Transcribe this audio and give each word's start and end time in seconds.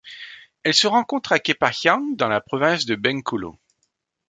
Elle 0.63 0.73
se 0.73 0.87
rencontre 0.87 1.31
à 1.31 1.37
Kepahiang 1.37 2.15
dans 2.17 2.27
la 2.27 2.41
province 2.41 2.87
de 2.87 2.95
Bengkulu. 2.95 3.49